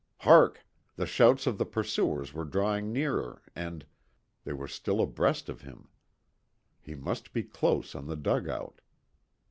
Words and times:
Hark! 0.21 0.65
the 0.95 1.05
shouts 1.05 1.45
of 1.45 1.59
the 1.59 1.63
pursuers 1.65 2.33
were 2.33 2.43
drawing 2.43 2.91
nearer, 2.91 3.43
and 3.55 3.85
they 4.43 4.51
were 4.53 4.67
still 4.67 4.99
abreast 4.99 5.47
of 5.47 5.61
him! 5.61 5.89
He 6.81 6.95
must 6.95 7.33
be 7.33 7.43
close 7.43 7.93
on 7.93 8.07
the 8.07 8.15
dugout. 8.17 8.81